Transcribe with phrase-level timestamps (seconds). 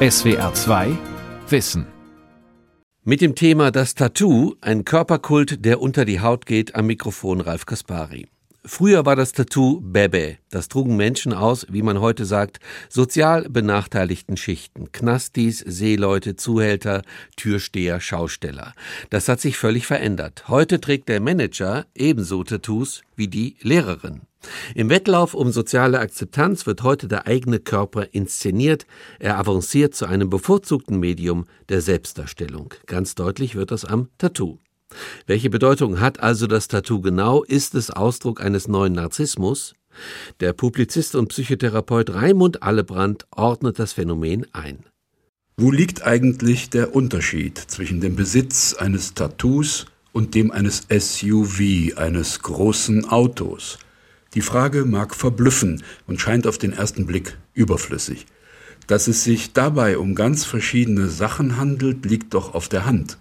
[0.00, 0.96] SWR 2
[1.48, 1.84] Wissen.
[3.02, 7.66] Mit dem Thema Das Tattoo, ein Körperkult, der unter die Haut geht, am Mikrofon Ralf
[7.66, 8.28] Kaspari.
[8.68, 10.36] Früher war das Tattoo Bebe.
[10.50, 12.60] Das trugen Menschen aus, wie man heute sagt,
[12.90, 14.92] sozial benachteiligten Schichten.
[14.92, 17.00] Knastis, Seeleute, Zuhälter,
[17.36, 18.74] Türsteher, Schausteller.
[19.08, 20.48] Das hat sich völlig verändert.
[20.48, 24.20] Heute trägt der Manager ebenso Tattoos wie die Lehrerin.
[24.74, 28.86] Im Wettlauf um soziale Akzeptanz wird heute der eigene Körper inszeniert,
[29.18, 32.74] er avanciert zu einem bevorzugten Medium der Selbstdarstellung.
[32.84, 34.58] Ganz deutlich wird das am Tattoo.
[35.28, 37.42] Welche Bedeutung hat also das Tattoo genau?
[37.44, 39.74] Ist es Ausdruck eines neuen Narzissmus?
[40.40, 44.86] Der Publizist und Psychotherapeut Raimund Allebrand ordnet das Phänomen ein.
[45.58, 52.40] Wo liegt eigentlich der Unterschied zwischen dem Besitz eines Tattoos und dem eines SUV, eines
[52.40, 53.78] großen Autos?
[54.32, 58.24] Die Frage mag verblüffen und scheint auf den ersten Blick überflüssig.
[58.86, 63.18] Dass es sich dabei um ganz verschiedene Sachen handelt, liegt doch auf der Hand.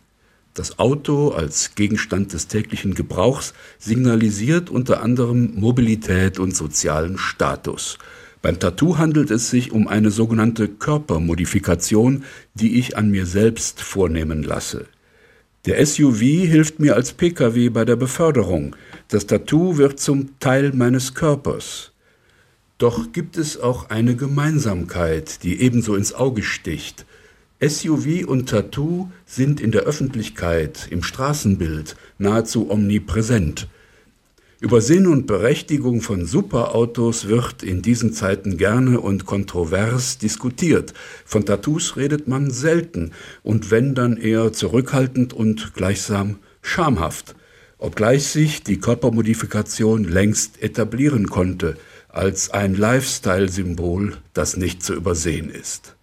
[0.57, 7.99] Das Auto als Gegenstand des täglichen Gebrauchs signalisiert unter anderem Mobilität und sozialen Status.
[8.41, 12.23] Beim Tattoo handelt es sich um eine sogenannte Körpermodifikation,
[12.55, 14.87] die ich an mir selbst vornehmen lasse.
[15.67, 18.75] Der SUV hilft mir als Pkw bei der Beförderung.
[19.09, 21.91] Das Tattoo wird zum Teil meines Körpers.
[22.79, 27.05] Doch gibt es auch eine Gemeinsamkeit, die ebenso ins Auge sticht.
[27.59, 33.67] SUV und Tattoo sind in der Öffentlichkeit, im Straßenbild nahezu omnipräsent.
[34.59, 40.93] Über Sinn und Berechtigung von Superautos wird in diesen Zeiten gerne und kontrovers diskutiert.
[41.25, 47.35] Von Tattoos redet man selten und wenn dann eher zurückhaltend und gleichsam schamhaft,
[47.79, 51.75] obgleich sich die Körpermodifikation längst etablieren konnte
[52.07, 55.96] als ein Lifestyle-Symbol, das nicht zu übersehen ist.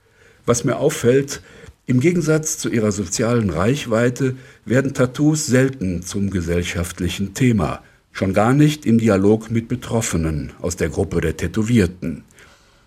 [0.46, 1.42] Was mir auffällt,
[1.86, 7.82] im Gegensatz zu ihrer sozialen Reichweite werden Tattoos selten zum gesellschaftlichen Thema
[8.14, 12.22] schon gar nicht im Dialog mit Betroffenen aus der Gruppe der Tätowierten.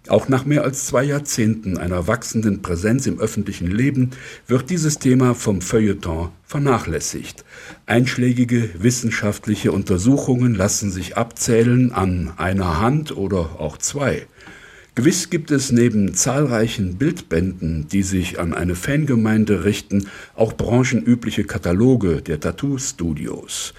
[0.08, 4.12] Auch nach mehr als zwei Jahrzehnten einer wachsenden Präsenz im öffentlichen Leben
[4.48, 7.44] wird dieses Thema vom Feuilleton vernachlässigt.
[7.86, 14.28] Einschlägige wissenschaftliche Untersuchungen lassen sich abzählen an einer Hand oder auch zwei.
[14.98, 22.24] Gewiss gibt es neben zahlreichen Bildbänden, die sich an eine Fangemeinde richten, auch branchenübliche Kataloge
[22.24, 23.76] der Tattoo-Studios.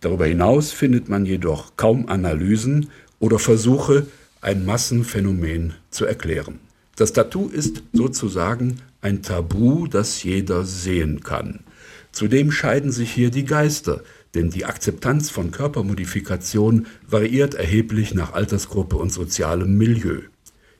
[0.00, 2.86] Darüber hinaus findet man jedoch kaum Analysen
[3.18, 4.06] oder Versuche,
[4.42, 6.60] ein Massenphänomen zu erklären.
[6.94, 11.64] Das Tattoo ist sozusagen ein Tabu, das jeder sehen kann.
[12.12, 14.04] Zudem scheiden sich hier die Geister,
[14.34, 20.29] denn die Akzeptanz von Körpermodifikation variiert erheblich nach Altersgruppe und sozialem Milieu.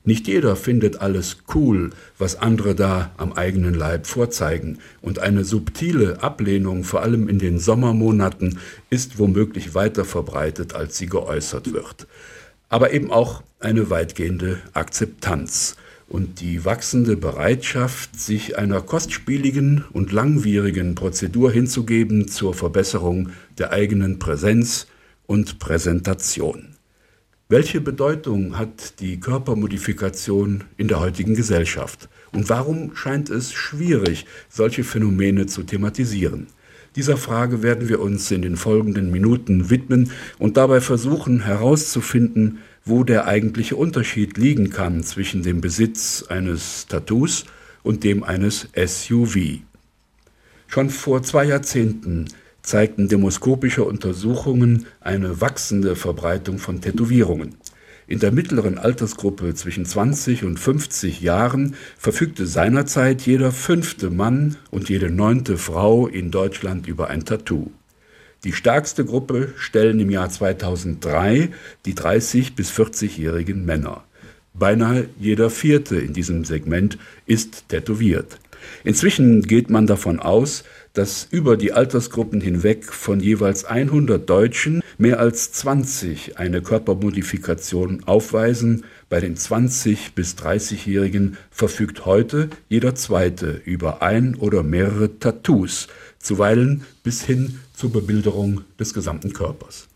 [0.03, 6.23] Nicht jeder findet alles cool, was andere da am eigenen Leib vorzeigen, und eine subtile
[6.23, 8.57] Ablehnung, vor allem in den Sommermonaten,
[8.89, 12.07] ist womöglich weiter verbreitet, als sie geäußert wird.
[12.69, 15.75] Aber eben auch eine weitgehende Akzeptanz
[16.07, 23.29] und die wachsende Bereitschaft, sich einer kostspieligen und langwierigen Prozedur hinzugeben zur Verbesserung
[23.59, 24.87] der eigenen Präsenz
[25.27, 26.75] und Präsentation.
[27.51, 32.07] Welche Bedeutung hat die Körpermodifikation in der heutigen Gesellschaft?
[32.31, 36.47] Und warum scheint es schwierig, solche Phänomene zu thematisieren?
[36.95, 43.03] Dieser Frage werden wir uns in den folgenden Minuten widmen und dabei versuchen herauszufinden, wo
[43.03, 47.43] der eigentliche Unterschied liegen kann zwischen dem Besitz eines Tattoos
[47.83, 49.59] und dem eines SUV.
[50.67, 52.29] Schon vor zwei Jahrzehnten
[52.63, 57.55] zeigten demoskopische Untersuchungen eine wachsende Verbreitung von Tätowierungen.
[58.07, 64.89] In der mittleren Altersgruppe zwischen 20 und 50 Jahren verfügte seinerzeit jeder fünfte Mann und
[64.89, 67.71] jede neunte Frau in Deutschland über ein Tattoo.
[68.43, 71.51] Die stärkste Gruppe stellen im Jahr 2003
[71.85, 74.03] die 30 bis 40-jährigen Männer.
[74.53, 78.39] Beinahe jeder vierte in diesem Segment ist tätowiert.
[78.83, 85.19] Inzwischen geht man davon aus, dass über die Altersgruppen hinweg von jeweils 100 Deutschen mehr
[85.19, 88.83] als 20 eine Körpermodifikation aufweisen.
[89.09, 95.87] Bei den 20 bis 30-Jährigen verfügt heute jeder Zweite über ein oder mehrere Tattoos,
[96.19, 99.87] zuweilen bis hin zur Bebilderung des gesamten Körpers.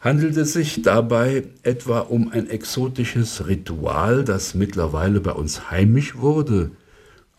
[0.00, 6.70] Handelt es sich dabei etwa um ein exotisches Ritual, das mittlerweile bei uns heimisch wurde?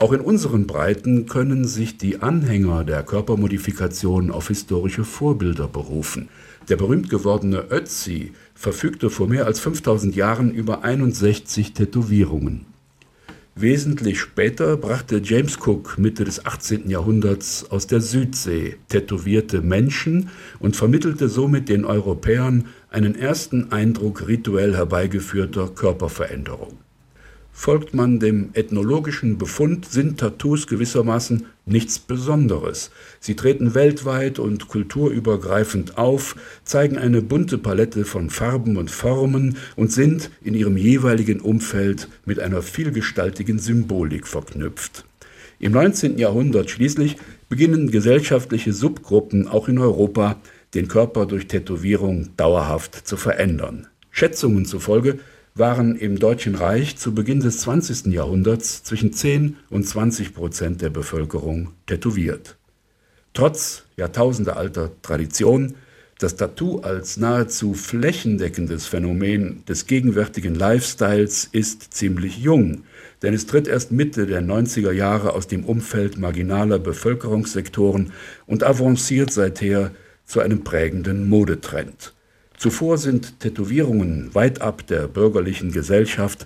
[0.02, 6.28] Auch in unseren Breiten können sich die Anhänger der Körpermodifikation auf historische Vorbilder berufen.
[6.70, 12.66] Der berühmt gewordene Ötzi verfügte vor mehr als 5000 Jahren über 61 Tätowierungen.
[13.54, 16.90] Wesentlich später brachte James Cook Mitte des 18.
[16.90, 24.76] Jahrhunderts aus der Südsee tätowierte Menschen und vermittelte somit den Europäern einen ersten Eindruck rituell
[24.76, 26.80] herbeigeführter Körperveränderung.
[27.54, 32.92] Folgt man dem ethnologischen Befund, sind Tattoos gewissermaßen nichts Besonderes.
[33.20, 39.92] Sie treten weltweit und kulturübergreifend auf, zeigen eine bunte Palette von Farben und Formen und
[39.92, 45.06] sind in ihrem jeweiligen Umfeld mit einer vielgestaltigen Symbolik verknüpft.
[45.60, 46.18] Im 19.
[46.18, 47.18] Jahrhundert schließlich
[47.48, 50.38] beginnen gesellschaftliche Subgruppen auch in Europa
[50.74, 53.88] den Körper durch Tätowierung dauerhaft zu verändern.
[54.10, 55.20] Schätzungen zufolge
[55.54, 58.08] waren im Deutschen Reich zu Beginn des 20.
[58.08, 62.58] Jahrhunderts zwischen 10 und 20 Prozent der Bevölkerung tätowiert.
[63.34, 65.76] Trotz jahrtausendealter Tradition,
[66.20, 72.84] das Tattoo als nahezu flächendeckendes Phänomen des gegenwärtigen Lifestyles ist ziemlich jung,
[73.22, 78.14] denn es tritt erst Mitte der 90er Jahre aus dem Umfeld marginaler Bevölkerungssektoren
[78.46, 79.92] und avanciert seither
[80.26, 82.14] zu einem prägenden Modetrend.
[82.62, 86.46] Zuvor sind Tätowierungen weit ab der bürgerlichen Gesellschaft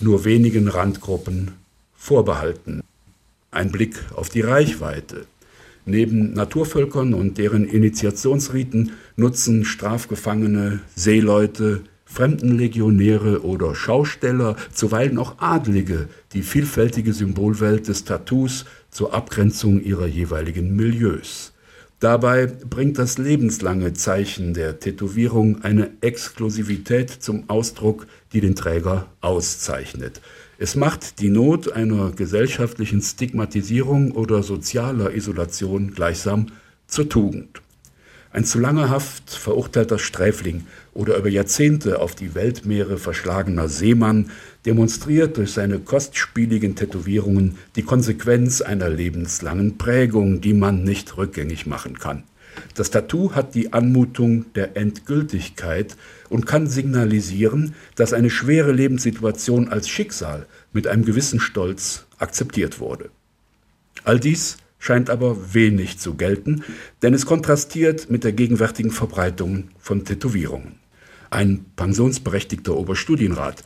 [0.00, 1.52] nur wenigen Randgruppen
[1.94, 2.82] vorbehalten.
[3.52, 5.24] Ein Blick auf die Reichweite.
[5.86, 16.42] Neben Naturvölkern und deren Initiationsriten nutzen Strafgefangene, Seeleute, Fremdenlegionäre oder Schausteller, zuweilen auch Adlige, die
[16.42, 21.51] vielfältige Symbolwelt des Tattoos zur Abgrenzung ihrer jeweiligen Milieus.
[22.02, 30.20] Dabei bringt das lebenslange Zeichen der Tätowierung eine Exklusivität zum Ausdruck, die den Träger auszeichnet.
[30.58, 36.46] Es macht die Not einer gesellschaftlichen Stigmatisierung oder sozialer Isolation gleichsam
[36.88, 37.62] zur Tugend.
[38.32, 44.30] Ein zu langer Haft verurteilter Sträfling oder über Jahrzehnte auf die Weltmeere verschlagener Seemann
[44.66, 51.98] demonstriert durch seine kostspieligen Tätowierungen die Konsequenz einer lebenslangen Prägung, die man nicht rückgängig machen
[51.98, 52.24] kann.
[52.74, 55.96] Das Tattoo hat die Anmutung der Endgültigkeit
[56.28, 63.10] und kann signalisieren, dass eine schwere Lebenssituation als Schicksal mit einem gewissen Stolz akzeptiert wurde.
[64.04, 66.64] All dies scheint aber wenig zu gelten,
[67.02, 70.81] denn es kontrastiert mit der gegenwärtigen Verbreitung von Tätowierungen.
[71.32, 73.64] Ein pensionsberechtigter Oberstudienrat,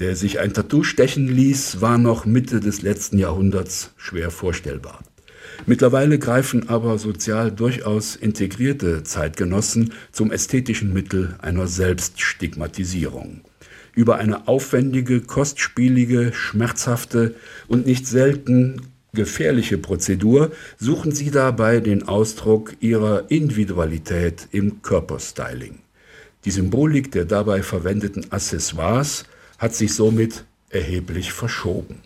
[0.00, 4.98] der sich ein Tattoo stechen ließ, war noch Mitte des letzten Jahrhunderts schwer vorstellbar.
[5.64, 13.42] Mittlerweile greifen aber sozial durchaus integrierte Zeitgenossen zum ästhetischen Mittel einer Selbststigmatisierung.
[13.94, 17.36] Über eine aufwendige, kostspielige, schmerzhafte
[17.68, 20.50] und nicht selten gefährliche Prozedur
[20.80, 25.83] suchen sie dabei den Ausdruck ihrer Individualität im Körperstyling.
[26.44, 29.24] Die Symbolik der dabei verwendeten Accessoires
[29.58, 32.00] hat sich somit erheblich verschoben.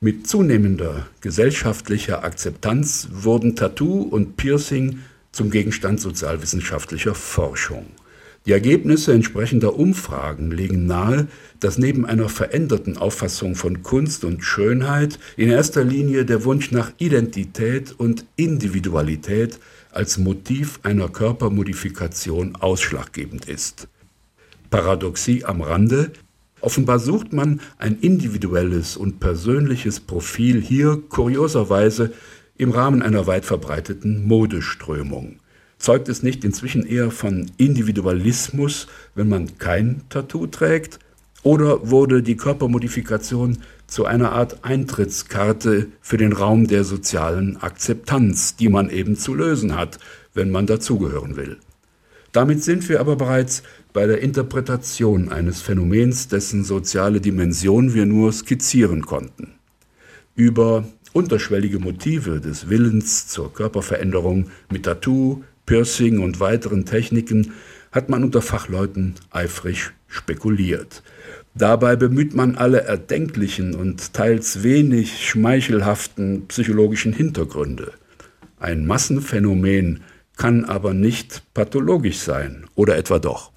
[0.00, 5.00] Mit zunehmender gesellschaftlicher Akzeptanz wurden Tattoo und Piercing
[5.32, 7.86] zum Gegenstand sozialwissenschaftlicher Forschung.
[8.46, 11.28] Die Ergebnisse entsprechender Umfragen legen nahe,
[11.60, 16.92] dass neben einer veränderten Auffassung von Kunst und Schönheit in erster Linie der Wunsch nach
[16.98, 19.58] Identität und Individualität
[19.92, 23.88] als Motiv einer Körpermodifikation ausschlaggebend ist.
[24.68, 26.10] Paradoxie am Rande,
[26.60, 32.12] offenbar sucht man ein individuelles und persönliches Profil hier kurioserweise
[32.58, 35.36] im Rahmen einer weit verbreiteten Modeströmung.
[35.84, 40.98] Zeugt es nicht inzwischen eher von Individualismus, wenn man kein Tattoo trägt?
[41.42, 48.70] Oder wurde die Körpermodifikation zu einer Art Eintrittskarte für den Raum der sozialen Akzeptanz, die
[48.70, 49.98] man eben zu lösen hat,
[50.32, 51.58] wenn man dazugehören will?
[52.32, 53.62] Damit sind wir aber bereits
[53.92, 59.52] bei der Interpretation eines Phänomens, dessen soziale Dimension wir nur skizzieren konnten.
[60.34, 67.52] Über unterschwellige Motive des Willens zur Körperveränderung mit Tattoo, Piercing und weiteren Techniken
[67.92, 71.02] hat man unter Fachleuten eifrig spekuliert.
[71.54, 77.92] Dabei bemüht man alle erdenklichen und teils wenig schmeichelhaften psychologischen Hintergründe.
[78.58, 80.00] Ein Massenphänomen
[80.36, 83.52] kann aber nicht pathologisch sein, oder etwa doch?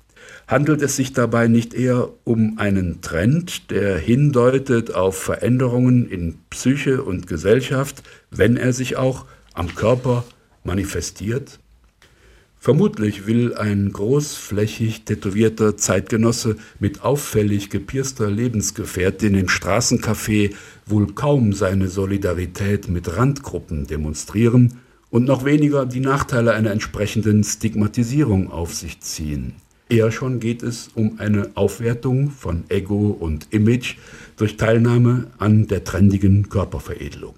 [0.47, 7.03] Handelt es sich dabei nicht eher um einen Trend, der hindeutet auf Veränderungen in Psyche
[7.03, 10.23] und Gesellschaft, wenn er sich auch am Körper
[10.63, 11.59] manifestiert?
[12.67, 20.53] Vermutlich will ein großflächig tätowierter Zeitgenosse mit auffällig gepierster Lebensgefährtin im Straßencafé
[20.85, 28.51] wohl kaum seine Solidarität mit Randgruppen demonstrieren und noch weniger die Nachteile einer entsprechenden Stigmatisierung
[28.51, 29.53] auf sich ziehen.
[29.87, 33.95] Eher schon geht es um eine Aufwertung von Ego und Image
[34.35, 37.35] durch Teilnahme an der trendigen Körperveredelung.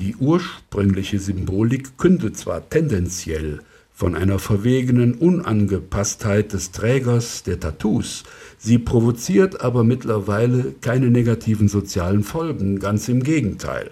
[0.00, 3.60] Die ursprüngliche Symbolik kündet zwar tendenziell
[3.98, 8.22] von einer verwegenen Unangepasstheit des Trägers der Tattoos,
[8.56, 13.90] sie provoziert aber mittlerweile keine negativen sozialen Folgen, ganz im Gegenteil.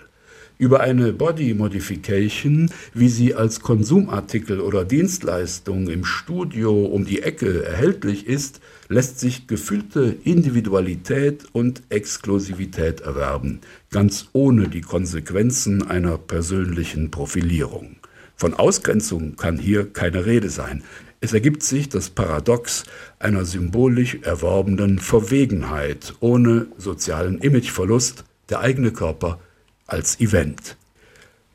[0.59, 7.65] Über eine Body Modification, wie sie als Konsumartikel oder Dienstleistung im Studio um die Ecke
[7.65, 13.61] erhältlich ist, lässt sich gefühlte Individualität und Exklusivität erwerben,
[13.91, 17.97] ganz ohne die Konsequenzen einer persönlichen Profilierung.
[18.37, 20.85] Von Ausgrenzung kann hier keine Rede sein.
[21.21, 22.85] Es ergibt sich das Paradox
[23.19, 29.41] einer symbolisch erworbenen Verwegenheit ohne sozialen Imageverlust, der eigene Körper
[29.87, 30.77] als Event.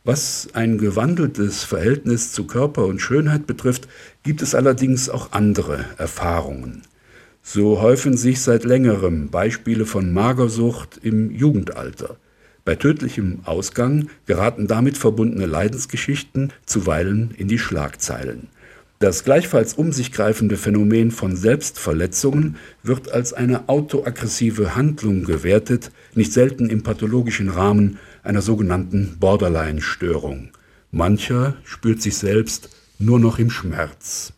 [0.03, 3.87] Was ein gewandeltes Verhältnis zu Körper und Schönheit betrifft,
[4.23, 6.81] gibt es allerdings auch andere Erfahrungen.
[7.43, 12.17] So häufen sich seit längerem Beispiele von Magersucht im Jugendalter.
[12.63, 18.47] Bei tödlichem Ausgang geraten damit verbundene Leidensgeschichten zuweilen in die Schlagzeilen.
[18.99, 26.31] Das gleichfalls um sich greifende Phänomen von Selbstverletzungen wird als eine autoaggressive Handlung gewertet, nicht
[26.31, 30.49] selten im pathologischen Rahmen einer sogenannten Borderline-Störung.
[30.91, 34.33] Mancher spürt sich selbst nur noch im Schmerz.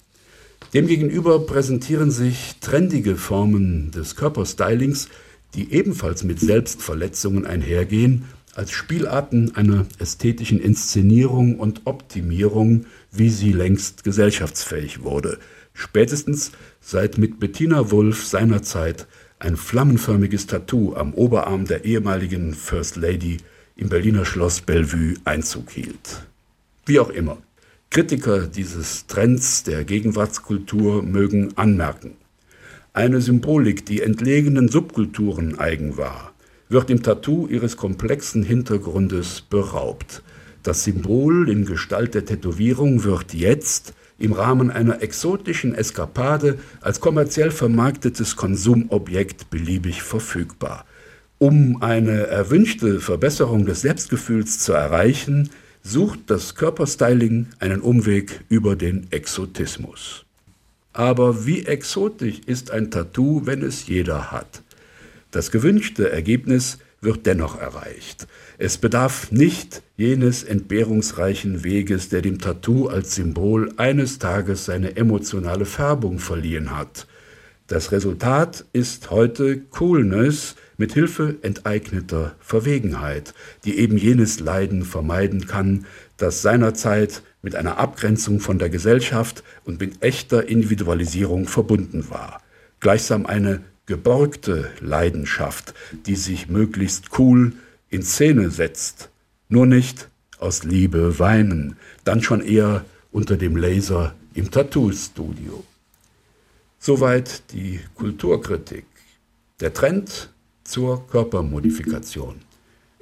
[0.74, 5.10] Demgegenüber präsentieren sich trendige Formen des Körperstylings,
[5.56, 14.04] die ebenfalls mit Selbstverletzungen einhergehen, als Spielarten einer ästhetischen Inszenierung und Optimierung, wie sie längst
[14.04, 15.40] gesellschaftsfähig wurde,
[15.74, 19.08] spätestens seit mit Bettina Wulff seinerzeit
[19.40, 23.38] ein flammenförmiges Tattoo am Oberarm der ehemaligen First Lady
[23.76, 26.28] im Berliner Schloss Bellevue Einzug hielt.
[26.86, 27.38] Wie auch immer,
[27.90, 32.16] Kritiker dieses Trends der Gegenwartskultur mögen anmerken,
[32.94, 36.34] eine Symbolik, die entlegenen Subkulturen eigen war,
[36.70, 40.22] wird im Tattoo ihres komplexen Hintergrundes beraubt.
[40.62, 47.50] Das Symbol in Gestalt der Tätowierung wird jetzt im Rahmen einer exotischen Eskapade als kommerziell
[47.50, 50.86] vermarktetes Konsumobjekt beliebig verfügbar.
[51.40, 55.50] Um eine erwünschte Verbesserung des Selbstgefühls zu erreichen,
[55.82, 60.26] sucht das Körperstyling einen Umweg über den Exotismus.
[60.94, 64.62] Aber wie exotisch ist ein Tattoo, wenn es jeder hat?
[65.32, 68.28] Das gewünschte Ergebnis wird dennoch erreicht.
[68.60, 75.66] Es bedarf nicht jenes entbehrungsreichen Weges, der dem Tattoo als Symbol eines Tages seine emotionale
[75.66, 77.08] Färbung verliehen hat.
[77.68, 83.34] Das Resultat ist heute Coolness, mit Hilfe enteigneter Verwegenheit,
[83.64, 85.86] die eben jenes Leiden vermeiden kann,
[86.18, 92.42] das seinerzeit mit einer Abgrenzung von der Gesellschaft und mit echter Individualisierung verbunden war.
[92.80, 95.76] Gleichsam eine geborgte Leidenschaft,
[96.08, 97.54] die sich möglichst cool
[97.90, 99.10] in Szene setzt,
[99.50, 100.08] nur nicht
[100.40, 105.64] aus Liebe weinen, dann schon eher unter dem Laser im Tattoo-Studio.
[106.80, 108.86] Soweit die Kulturkritik.
[109.60, 110.30] Der Trend
[110.64, 112.42] zur Körpermodifikation.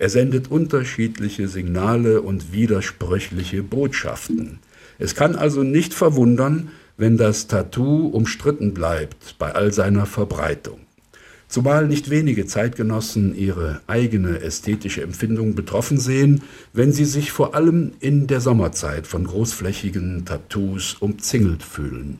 [0.01, 4.57] Er sendet unterschiedliche Signale und widersprüchliche Botschaften.
[4.97, 10.79] Es kann also nicht verwundern, wenn das Tattoo umstritten bleibt bei all seiner Verbreitung.
[11.47, 16.41] Zumal nicht wenige Zeitgenossen ihre eigene ästhetische Empfindung betroffen sehen,
[16.73, 22.17] wenn sie sich vor allem in der Sommerzeit von großflächigen Tattoos umzingelt fühlen.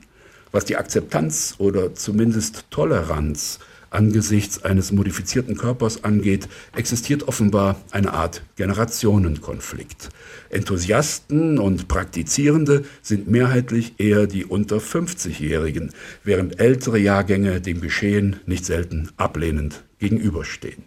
[0.52, 3.58] Was die Akzeptanz oder zumindest Toleranz
[3.92, 10.10] angesichts eines modifizierten Körpers angeht, existiert offenbar eine Art Generationenkonflikt.
[10.50, 15.92] Enthusiasten und Praktizierende sind mehrheitlich eher die unter 50-Jährigen,
[16.24, 20.84] während ältere Jahrgänge dem Geschehen nicht selten ablehnend gegenüberstehen.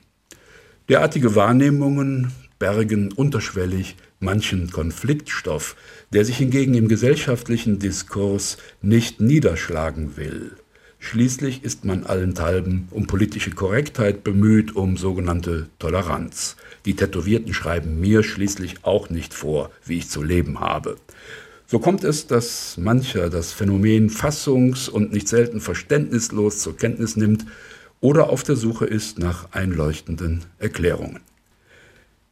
[0.88, 5.76] Derartige Wahrnehmungen bergen unterschwellig manchen Konfliktstoff,
[6.12, 10.56] der sich hingegen im gesellschaftlichen Diskurs nicht niederschlagen will.
[11.06, 16.56] Schließlich ist man allenthalben um politische Korrektheit bemüht, um sogenannte Toleranz.
[16.87, 20.96] Die Tätowierten schreiben mir schließlich auch nicht vor, wie ich zu leben habe.
[21.66, 27.44] So kommt es, dass mancher das Phänomen fassungs- und nicht selten verständnislos zur Kenntnis nimmt
[28.00, 31.20] oder auf der Suche ist nach einleuchtenden Erklärungen.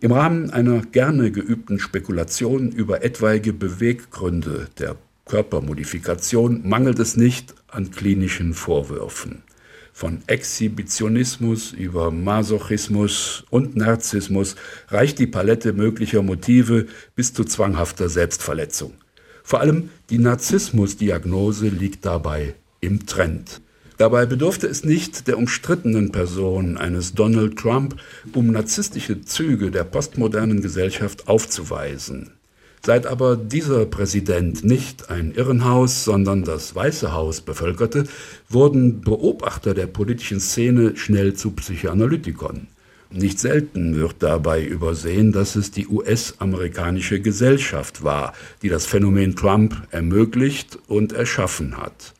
[0.00, 7.90] Im Rahmen einer gerne geübten Spekulation über etwaige Beweggründe der Körpermodifikation mangelt es nicht an
[7.90, 9.42] klinischen Vorwürfen.
[9.92, 14.56] Von Exhibitionismus über Masochismus und Narzissmus
[14.88, 18.94] reicht die Palette möglicher Motive bis zu zwanghafter Selbstverletzung.
[19.44, 23.60] Vor allem die Narzissmusdiagnose liegt dabei im Trend.
[23.98, 27.96] Dabei bedurfte es nicht der umstrittenen Person eines Donald Trump,
[28.32, 32.32] um narzisstische Züge der postmodernen Gesellschaft aufzuweisen.
[32.84, 38.04] Seit aber dieser Präsident nicht ein Irrenhaus, sondern das Weiße Haus bevölkerte,
[38.48, 42.66] wurden Beobachter der politischen Szene schnell zu Psychoanalytikern.
[43.12, 49.86] Nicht selten wird dabei übersehen, dass es die US-amerikanische Gesellschaft war, die das Phänomen Trump
[49.90, 52.14] ermöglicht und erschaffen hat.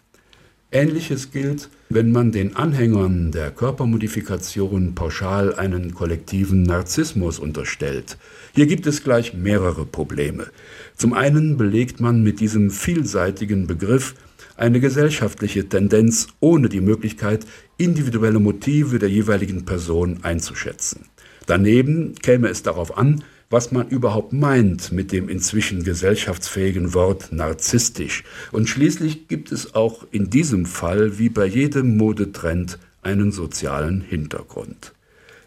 [0.71, 8.16] Ähnliches gilt, wenn man den Anhängern der Körpermodifikation pauschal einen kollektiven Narzissmus unterstellt.
[8.54, 10.49] Hier gibt es gleich mehrere Probleme.
[10.94, 14.14] Zum einen belegt man mit diesem vielseitigen Begriff
[14.56, 17.47] eine gesellschaftliche Tendenz ohne die Möglichkeit,
[17.78, 21.06] individuelle Motive der jeweiligen Person einzuschätzen.
[21.47, 28.23] Daneben käme es darauf an, was man überhaupt meint mit dem inzwischen gesellschaftsfähigen Wort narzisstisch.
[28.50, 34.92] Und schließlich gibt es auch in diesem Fall wie bei jedem Modetrend einen sozialen Hintergrund.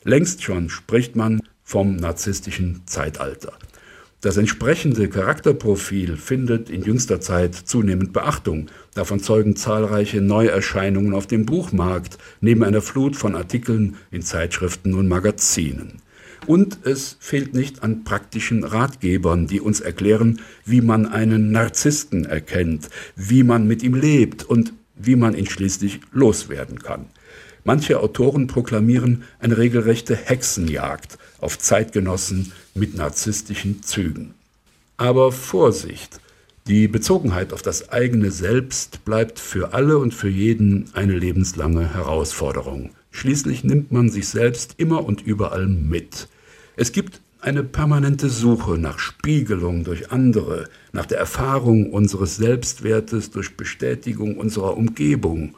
[0.04, 3.52] Längst schon spricht man vom narzisstischen Zeitalter.
[4.22, 8.70] Das entsprechende Charakterprofil findet in jüngster Zeit zunehmend Beachtung.
[8.94, 15.08] Davon zeugen zahlreiche Neuerscheinungen auf dem Buchmarkt, neben einer Flut von Artikeln in Zeitschriften und
[15.08, 16.02] Magazinen.
[16.48, 22.90] Und es fehlt nicht an praktischen Ratgebern, die uns erklären, wie man einen Narzissten erkennt,
[23.16, 27.08] wie man mit ihm lebt und wie man ihn schließlich loswerden kann.
[27.64, 34.34] Manche Autoren proklamieren eine regelrechte Hexenjagd auf Zeitgenossen mit narzisstischen Zügen.
[34.98, 36.20] Aber Vorsicht!
[36.68, 42.90] Die Bezogenheit auf das eigene Selbst bleibt für alle und für jeden eine lebenslange Herausforderung.
[43.12, 46.28] Schließlich nimmt man sich selbst immer und überall mit.
[46.76, 53.56] Es gibt eine permanente Suche nach Spiegelung durch andere, nach der Erfahrung unseres Selbstwertes durch
[53.56, 55.54] Bestätigung unserer Umgebung.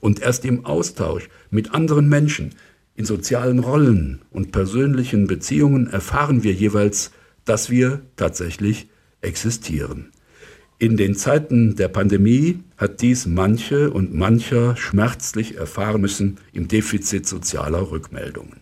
[0.00, 2.54] Und erst im Austausch mit anderen Menschen,
[2.94, 7.10] in sozialen Rollen und persönlichen Beziehungen erfahren wir jeweils,
[7.44, 8.88] dass wir tatsächlich
[9.20, 10.12] existieren.
[10.78, 17.26] In den Zeiten der Pandemie hat dies manche und mancher schmerzlich erfahren müssen im Defizit
[17.26, 18.56] sozialer Rückmeldungen.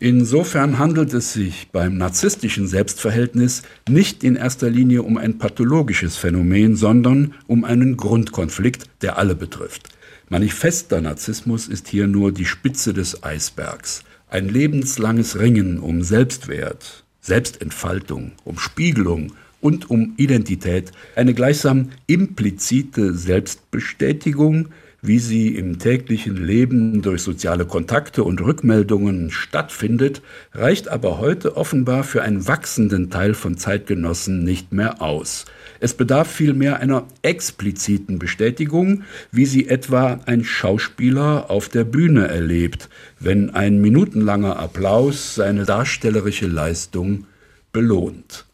[0.00, 6.74] Insofern handelt es sich beim narzisstischen Selbstverhältnis nicht in erster Linie um ein pathologisches Phänomen,
[6.74, 9.90] sondern um einen Grundkonflikt, der alle betrifft.
[10.32, 14.04] Manifester Narzissmus ist hier nur die Spitze des Eisbergs.
[14.28, 24.68] Ein lebenslanges Ringen um Selbstwert, Selbstentfaltung, um Spiegelung und um Identität, eine gleichsam implizite Selbstbestätigung,
[25.02, 32.04] wie sie im täglichen Leben durch soziale Kontakte und Rückmeldungen stattfindet, reicht aber heute offenbar
[32.04, 35.46] für einen wachsenden Teil von Zeitgenossen nicht mehr aus.
[35.80, 42.90] Es bedarf vielmehr einer expliziten Bestätigung, wie sie etwa ein Schauspieler auf der Bühne erlebt,
[43.18, 47.26] wenn ein minutenlanger Applaus seine darstellerische Leistung
[47.72, 48.44] belohnt.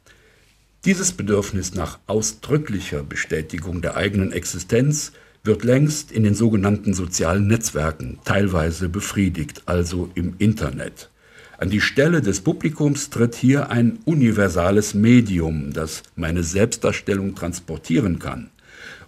[0.84, 5.10] Dieses Bedürfnis nach ausdrücklicher Bestätigung der eigenen Existenz
[5.42, 11.10] wird längst in den sogenannten sozialen Netzwerken teilweise befriedigt, also im Internet.
[11.58, 18.50] An die Stelle des Publikums tritt hier ein universales Medium, das meine Selbstdarstellung transportieren kann.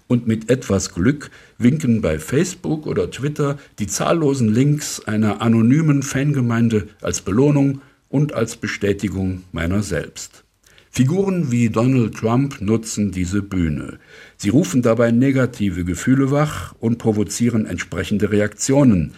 [0.06, 6.88] Und mit etwas Glück winken bei Facebook oder Twitter die zahllosen Links einer anonymen Fangemeinde
[7.02, 10.44] als Belohnung und als Bestätigung meiner selbst.
[10.90, 13.98] Figuren wie Donald Trump nutzen diese Bühne.
[14.38, 19.12] Sie rufen dabei negative Gefühle wach und provozieren entsprechende Reaktionen.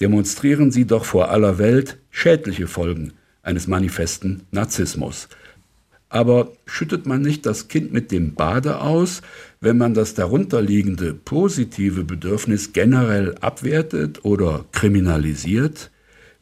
[0.00, 5.28] Demonstrieren sie doch vor aller Welt schädliche Folgen eines manifesten Narzissmus.
[6.08, 9.22] Aber schüttet man nicht das Kind mit dem Bade aus,
[9.60, 15.90] wenn man das darunterliegende positive Bedürfnis generell abwertet oder kriminalisiert?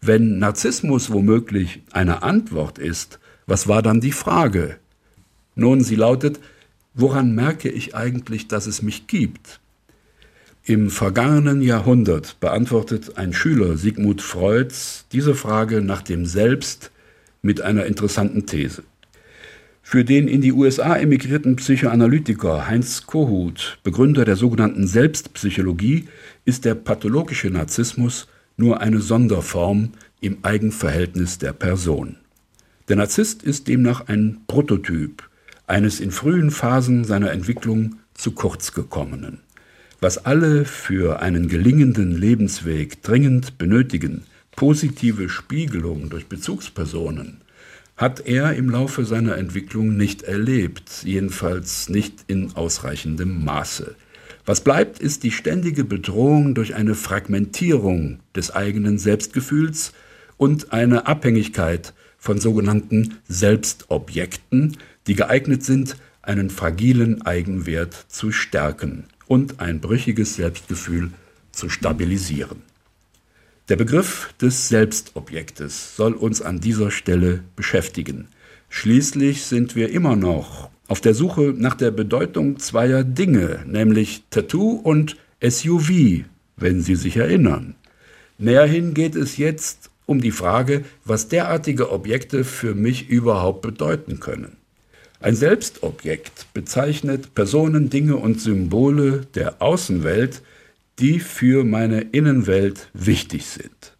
[0.00, 4.76] Wenn Narzissmus womöglich eine Antwort ist, was war dann die Frage?
[5.54, 6.40] Nun, sie lautet,
[6.94, 9.60] woran merke ich eigentlich, dass es mich gibt?
[10.70, 16.92] Im vergangenen Jahrhundert beantwortet ein Schüler Sigmund Freuds diese Frage nach dem Selbst
[17.42, 18.84] mit einer interessanten These.
[19.82, 26.06] Für den in die USA emigrierten Psychoanalytiker Heinz Kohut, Begründer der sogenannten Selbstpsychologie,
[26.44, 32.14] ist der pathologische Narzissmus nur eine Sonderform im Eigenverhältnis der Person.
[32.88, 35.28] Der Narzisst ist demnach ein Prototyp
[35.66, 39.40] eines in frühen Phasen seiner Entwicklung zu kurz gekommenen.
[40.02, 44.22] Was alle für einen gelingenden Lebensweg dringend benötigen,
[44.56, 47.42] positive Spiegelung durch Bezugspersonen,
[47.98, 53.94] hat er im Laufe seiner Entwicklung nicht erlebt, jedenfalls nicht in ausreichendem Maße.
[54.46, 59.92] Was bleibt, ist die ständige Bedrohung durch eine Fragmentierung des eigenen Selbstgefühls
[60.38, 69.60] und eine Abhängigkeit von sogenannten Selbstobjekten, die geeignet sind, einen fragilen Eigenwert zu stärken und
[69.60, 71.12] ein brüchiges Selbstgefühl
[71.52, 72.62] zu stabilisieren.
[73.68, 78.26] Der Begriff des Selbstobjektes soll uns an dieser Stelle beschäftigen.
[78.70, 84.72] Schließlich sind wir immer noch auf der Suche nach der Bedeutung zweier Dinge, nämlich Tattoo
[84.72, 86.24] und SUV,
[86.56, 87.76] wenn Sie sich erinnern.
[88.38, 94.56] Näherhin geht es jetzt um die Frage, was derartige Objekte für mich überhaupt bedeuten können.
[95.22, 100.40] Ein Selbstobjekt bezeichnet Personen, Dinge und Symbole der Außenwelt,
[100.98, 103.96] die für meine Innenwelt wichtig sind.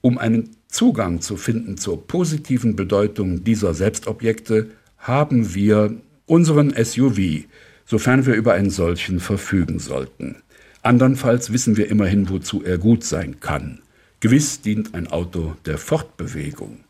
[0.00, 5.94] Um einen Zugang zu finden zur positiven Bedeutung dieser Selbstobjekte, haben wir
[6.26, 7.44] unseren SUV,
[7.84, 10.42] sofern wir über einen solchen verfügen sollten.
[10.82, 13.80] Andernfalls wissen wir immerhin, wozu er gut sein kann.
[14.18, 16.80] Gewiss dient ein Auto der Fortbewegung.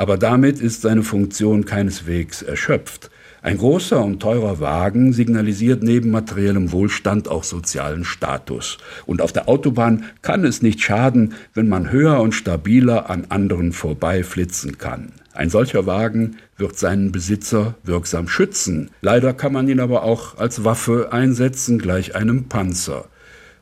[0.00, 3.10] Aber damit ist seine Funktion keineswegs erschöpft.
[3.42, 8.78] Ein großer und teurer Wagen signalisiert neben materiellem Wohlstand auch sozialen Status.
[9.04, 13.74] Und auf der Autobahn kann es nicht schaden, wenn man höher und stabiler an anderen
[13.74, 15.12] vorbeiflitzen kann.
[15.34, 18.90] Ein solcher Wagen wird seinen Besitzer wirksam schützen.
[19.02, 23.04] Leider kann man ihn aber auch als Waffe einsetzen, gleich einem Panzer.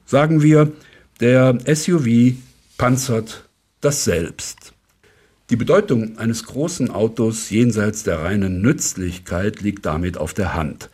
[0.07, 0.71] Sagen wir,
[1.19, 2.37] der SUV
[2.77, 3.49] panzert
[3.81, 4.78] das Selbst.
[5.51, 10.91] Die Bedeutung eines großen Autos jenseits der reinen Nützlichkeit liegt damit auf der Hand.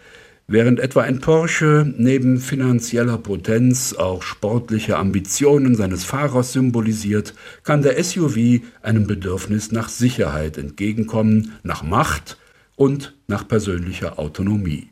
[0.47, 8.01] Während etwa ein Porsche neben finanzieller Potenz auch sportliche Ambitionen seines Fahrers symbolisiert, kann der
[8.01, 12.38] SUV einem Bedürfnis nach Sicherheit entgegenkommen, nach Macht
[12.77, 14.87] und nach persönlicher Autonomie.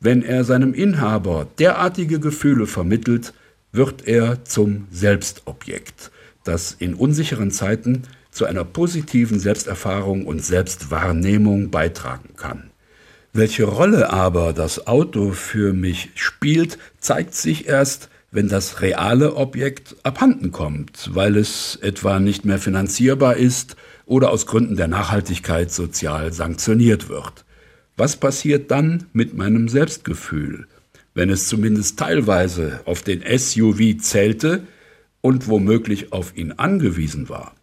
[0.00, 3.32] Wenn er seinem Inhaber derartige Gefühle vermittelt,
[3.72, 6.10] wird er zum Selbstobjekt,
[6.44, 8.02] das in unsicheren Zeiten
[8.40, 12.70] zu einer positiven Selbsterfahrung und Selbstwahrnehmung beitragen kann.
[13.34, 19.94] Welche Rolle aber das Auto für mich spielt, zeigt sich erst, wenn das reale Objekt
[20.04, 23.76] abhanden kommt, weil es etwa nicht mehr finanzierbar ist
[24.06, 27.44] oder aus Gründen der Nachhaltigkeit sozial sanktioniert wird.
[27.98, 30.66] Was passiert dann mit meinem Selbstgefühl,
[31.12, 34.62] wenn es zumindest teilweise auf den SUV zählte
[35.20, 37.54] und womöglich auf ihn angewiesen war?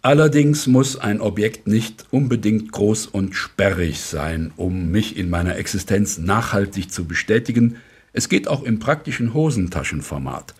[0.00, 6.18] Allerdings muss ein Objekt nicht unbedingt groß und sperrig sein, um mich in meiner Existenz
[6.18, 7.76] nachhaltig zu bestätigen.
[8.12, 10.54] Es geht auch im praktischen Hosentaschenformat.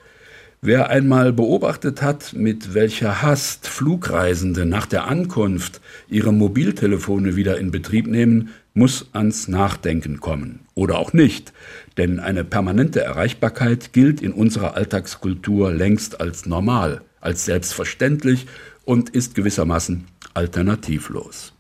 [0.61, 7.71] Wer einmal beobachtet hat, mit welcher Hast Flugreisende nach der Ankunft ihre Mobiltelefone wieder in
[7.71, 10.67] Betrieb nehmen, muss ans Nachdenken kommen.
[10.75, 11.53] Oder auch nicht,
[11.97, 18.47] denn eine permanente Erreichbarkeit gilt in unserer Alltagskultur längst als normal, als selbstverständlich
[18.89, 21.53] und ist gewissermaßen alternativlos.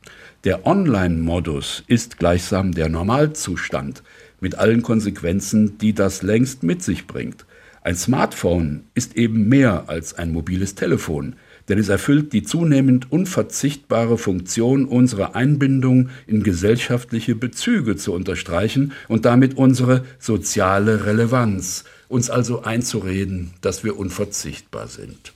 [0.44, 4.02] Der Online-Modus ist gleichsam der Normalzustand
[4.40, 7.44] mit allen Konsequenzen, die das längst mit sich bringt.
[7.82, 11.36] Ein Smartphone ist eben mehr als ein mobiles Telefon,
[11.68, 19.26] denn es erfüllt die zunehmend unverzichtbare Funktion, unsere Einbindung in gesellschaftliche Bezüge zu unterstreichen und
[19.26, 25.34] damit unsere soziale Relevanz, uns also einzureden, dass wir unverzichtbar sind.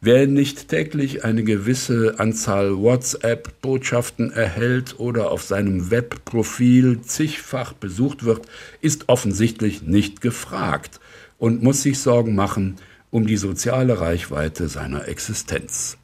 [0.00, 8.46] Wer nicht täglich eine gewisse Anzahl WhatsApp-Botschaften erhält oder auf seinem Webprofil zigfach besucht wird,
[8.80, 11.00] ist offensichtlich nicht gefragt
[11.38, 12.76] und muss sich Sorgen machen
[13.10, 15.96] um die soziale Reichweite seiner Existenz.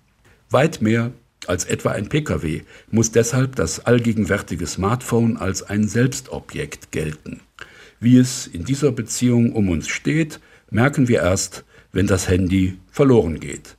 [0.49, 1.13] Weit mehr
[1.47, 7.41] als etwa ein Pkw muss deshalb das allgegenwärtige Smartphone als ein Selbstobjekt gelten.
[7.99, 13.41] Wie es in dieser Beziehung um uns steht, merken wir erst, wenn das Handy verloren
[13.41, 13.77] geht.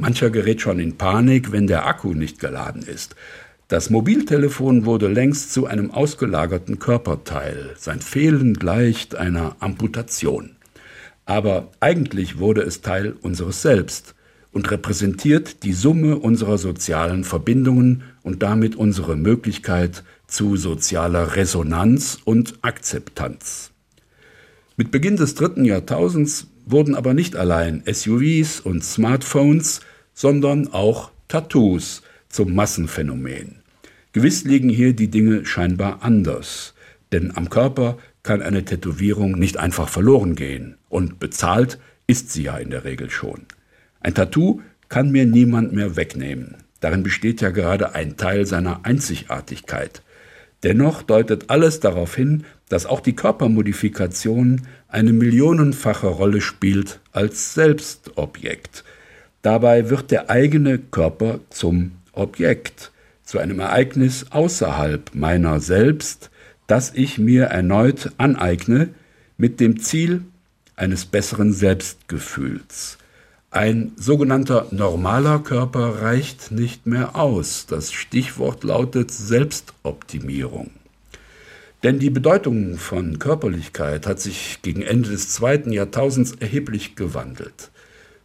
[0.00, 3.16] Mancher gerät schon in Panik, wenn der Akku nicht geladen ist.
[3.68, 7.74] Das Mobiltelefon wurde längst zu einem ausgelagerten Körperteil.
[7.76, 10.56] Sein Fehlen gleicht einer Amputation.
[11.26, 14.14] Aber eigentlich wurde es Teil unseres Selbst
[14.52, 22.54] und repräsentiert die Summe unserer sozialen Verbindungen und damit unsere Möglichkeit zu sozialer Resonanz und
[22.62, 23.70] Akzeptanz.
[24.76, 29.82] Mit Beginn des dritten Jahrtausends wurden aber nicht allein SUVs und Smartphones,
[30.20, 33.62] sondern auch Tattoos zum Massenphänomen.
[34.12, 36.74] Gewiss liegen hier die Dinge scheinbar anders,
[37.10, 42.58] denn am Körper kann eine Tätowierung nicht einfach verloren gehen und bezahlt ist sie ja
[42.58, 43.46] in der Regel schon.
[44.00, 46.56] Ein Tattoo kann mir niemand mehr wegnehmen.
[46.80, 50.02] Darin besteht ja gerade ein Teil seiner Einzigartigkeit.
[50.64, 58.84] Dennoch deutet alles darauf hin, dass auch die Körpermodifikation eine millionenfache Rolle spielt als Selbstobjekt.
[59.42, 62.92] Dabei wird der eigene Körper zum Objekt,
[63.24, 66.30] zu einem Ereignis außerhalb meiner selbst,
[66.66, 68.90] das ich mir erneut aneigne,
[69.38, 70.22] mit dem Ziel
[70.76, 72.98] eines besseren Selbstgefühls.
[73.50, 77.66] Ein sogenannter normaler Körper reicht nicht mehr aus.
[77.66, 80.70] Das Stichwort lautet Selbstoptimierung.
[81.82, 87.70] Denn die Bedeutung von Körperlichkeit hat sich gegen Ende des zweiten Jahrtausends erheblich gewandelt.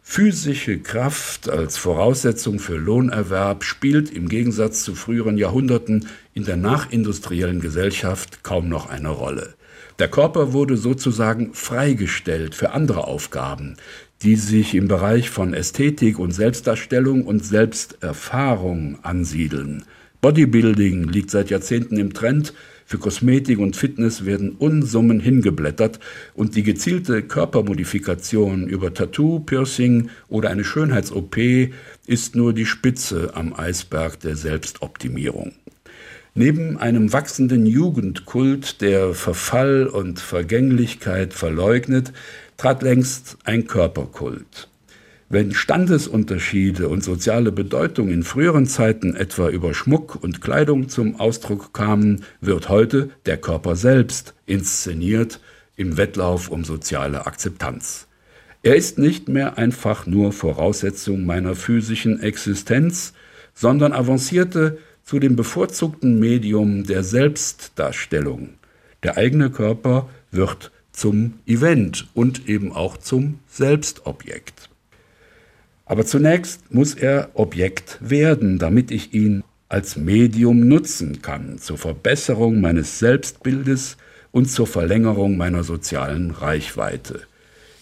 [0.08, 7.60] Physische Kraft als Voraussetzung für Lohnerwerb spielt im Gegensatz zu früheren Jahrhunderten in der nachindustriellen
[7.60, 9.54] Gesellschaft kaum noch eine Rolle.
[9.98, 13.76] Der Körper wurde sozusagen freigestellt für andere Aufgaben,
[14.22, 19.84] die sich im Bereich von Ästhetik und Selbstdarstellung und Selbsterfahrung ansiedeln.
[20.22, 22.54] Bodybuilding liegt seit Jahrzehnten im Trend,
[22.86, 25.98] für Kosmetik und Fitness werden Unsummen hingeblättert
[26.34, 31.36] und die gezielte Körpermodifikation über Tattoo, Piercing oder eine Schönheits-OP
[32.06, 35.52] ist nur die Spitze am Eisberg der Selbstoptimierung.
[36.34, 42.12] Neben einem wachsenden Jugendkult, der Verfall und Vergänglichkeit verleugnet,
[42.56, 44.68] trat längst ein Körperkult.
[45.28, 51.72] Wenn Standesunterschiede und soziale Bedeutung in früheren Zeiten etwa über Schmuck und Kleidung zum Ausdruck
[51.72, 55.40] kamen, wird heute der Körper selbst inszeniert
[55.74, 58.06] im Wettlauf um soziale Akzeptanz.
[58.62, 63.12] Er ist nicht mehr einfach nur Voraussetzung meiner physischen Existenz,
[63.52, 68.50] sondern avancierte zu dem bevorzugten Medium der Selbstdarstellung.
[69.02, 74.70] Der eigene Körper wird zum Event und eben auch zum Selbstobjekt.
[75.86, 82.60] Aber zunächst muss er Objekt werden, damit ich ihn als Medium nutzen kann, zur Verbesserung
[82.60, 83.96] meines Selbstbildes
[84.32, 87.22] und zur Verlängerung meiner sozialen Reichweite.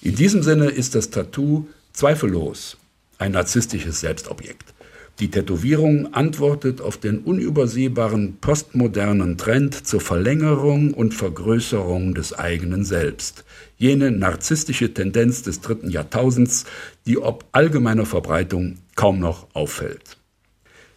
[0.02, 2.76] In diesem Sinne ist das Tattoo zweifellos
[3.18, 4.73] ein narzisstisches Selbstobjekt.
[5.20, 13.44] Die Tätowierung antwortet auf den unübersehbaren postmodernen Trend zur Verlängerung und Vergrößerung des eigenen Selbst.
[13.77, 16.64] Jene narzisstische Tendenz des dritten Jahrtausends,
[17.07, 20.16] die ob allgemeiner Verbreitung kaum noch auffällt.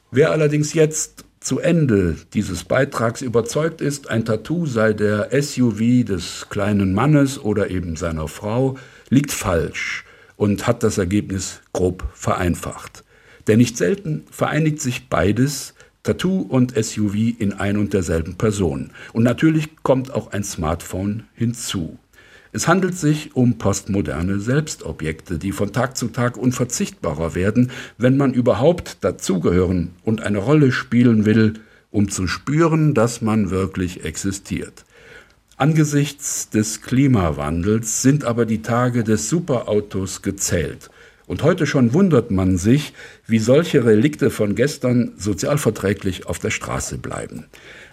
[0.10, 6.48] Wer allerdings jetzt zu Ende dieses Beitrags überzeugt ist, ein Tattoo sei der SUV des
[6.50, 8.78] kleinen Mannes oder eben seiner Frau,
[9.10, 10.06] liegt falsch
[10.38, 13.04] und hat das Ergebnis grob vereinfacht.
[13.48, 18.92] Denn nicht selten vereinigt sich beides, Tattoo und SUV, in ein und derselben Person.
[19.14, 21.98] Und natürlich kommt auch ein Smartphone hinzu.
[22.54, 28.34] Es handelt sich um postmoderne Selbstobjekte, die von Tag zu Tag unverzichtbarer werden, wenn man
[28.34, 31.54] überhaupt dazugehören und eine Rolle spielen will,
[31.92, 34.86] um zu spüren, dass man wirklich existiert.
[35.58, 40.90] Angesichts des Klimawandels sind aber die Tage des Superautos gezählt.
[41.28, 42.94] Und heute schon wundert man sich,
[43.28, 47.46] wie solche Relikte von gestern sozialverträglich auf der Straße bleiben.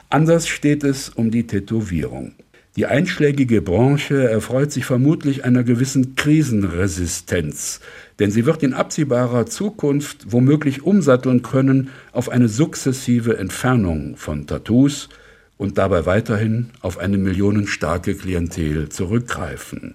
[0.09, 2.33] Anders steht es um die Tätowierung.
[2.77, 7.81] Die einschlägige Branche erfreut sich vermutlich einer gewissen Krisenresistenz,
[8.19, 15.09] denn sie wird in absehbarer Zukunft womöglich umsatteln können auf eine sukzessive Entfernung von Tattoos
[15.57, 19.95] und dabei weiterhin auf eine millionenstarke Klientel zurückgreifen.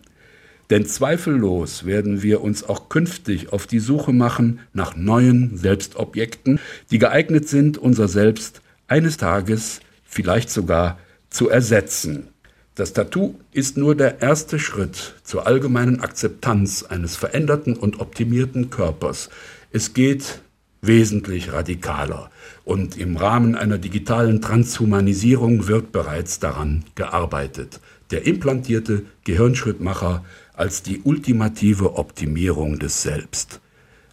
[0.69, 6.59] Denn zweifellos werden wir uns auch künftig auf die Suche machen nach neuen Selbstobjekten,
[6.91, 12.27] die geeignet sind, unser Selbst eines Tages vielleicht sogar zu ersetzen.
[12.75, 19.29] Das Tattoo ist nur der erste Schritt zur allgemeinen Akzeptanz eines veränderten und optimierten Körpers.
[19.71, 20.39] Es geht
[20.81, 22.29] wesentlich radikaler
[22.63, 27.79] und im Rahmen einer digitalen Transhumanisierung wird bereits daran gearbeitet.
[28.11, 30.23] Der implantierte Gehirnschrittmacher
[30.59, 33.61] als die ultimative Optimierung des Selbst.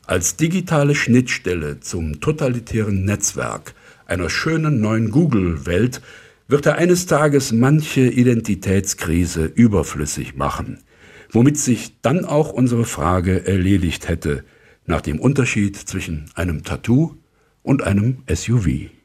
[0.07, 3.75] Als digitale Schnittstelle zum totalitären Netzwerk
[4.07, 6.01] einer schönen neuen Google-Welt
[6.47, 10.79] wird er eines Tages manche Identitätskrise überflüssig machen,
[11.33, 14.45] womit sich dann auch unsere Frage erledigt hätte
[14.85, 17.17] nach dem Unterschied zwischen einem Tattoo
[17.65, 18.96] und einem SUV.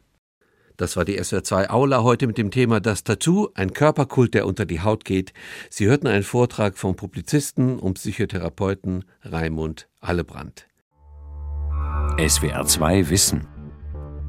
[0.82, 4.66] Das war die SWR2 Aula heute mit dem Thema Das Tattoo, ein Körperkult, der unter
[4.66, 5.32] die Haut geht.
[5.70, 10.66] Sie hörten einen Vortrag vom Publizisten und Psychotherapeuten Raimund Allebrand.
[12.18, 13.48] SWR2 Wissen.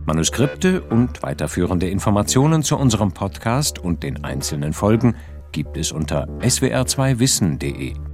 [0.05, 5.17] Manuskripte und weiterführende Informationen zu unserem Podcast und den einzelnen Folgen
[5.53, 8.12] gibt es unter swr2wissen.de.